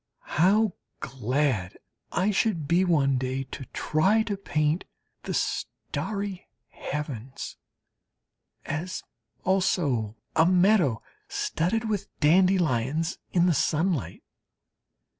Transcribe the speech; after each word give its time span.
How 0.41 0.73
glad 0.99 1.77
I 2.11 2.31
should 2.31 2.67
be 2.67 2.83
one 2.83 3.19
day 3.19 3.43
to 3.43 3.65
try 3.65 4.23
to 4.23 4.35
paint 4.35 4.83
the 5.21 5.33
starry 5.35 6.49
heavens 6.69 7.55
as 8.65 9.03
also 9.43 10.17
a 10.35 10.47
meadow 10.47 11.03
studded 11.27 11.87
with 11.87 12.07
dandelions 12.19 13.19
in 13.31 13.45
the 13.45 13.53
sunlight. 13.53 14.23